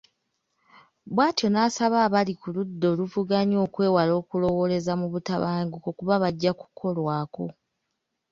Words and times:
Bw’atyo 1.13 1.47
n’asaba 1.49 1.97
abali 2.07 2.33
ku 2.41 2.47
ludda 2.55 2.85
oluvuganya 2.93 3.57
okwewala 3.65 4.13
okulowooleza 4.21 4.91
mu 4.99 5.07
butabanguko 5.13 5.87
kuba 5.97 6.15
bajja 6.23 6.51
kukolwako. 6.59 7.45